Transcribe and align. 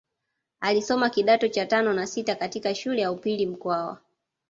Alisoma 0.59 1.09
kidato 1.09 1.47
cha 1.47 1.65
tano 1.65 1.93
na 1.93 2.07
sita 2.07 2.35
katika 2.35 2.75
shule 2.75 3.01
ya 3.01 3.11
upili 3.11 3.45
mkwawa 3.45 3.99